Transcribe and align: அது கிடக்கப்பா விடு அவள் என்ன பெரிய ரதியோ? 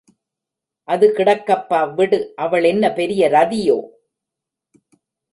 அது 0.87 1.07
கிடக்கப்பா 1.11 1.81
விடு 1.91 2.19
அவள் 2.35 2.63
என்ன 2.63 2.93
பெரிய 2.93 3.27
ரதியோ? 3.29 3.77